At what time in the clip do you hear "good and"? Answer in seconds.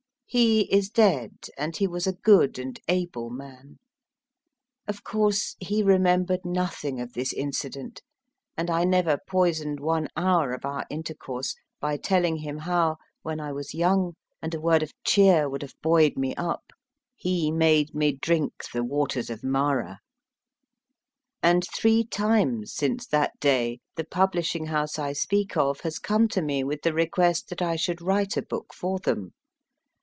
2.13-2.79